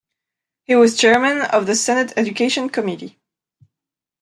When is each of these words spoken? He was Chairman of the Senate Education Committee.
He 0.63 0.73
was 0.73 0.97
Chairman 0.97 1.43
of 1.43 1.67
the 1.67 1.75
Senate 1.75 2.11
Education 2.17 2.69
Committee. 2.71 3.19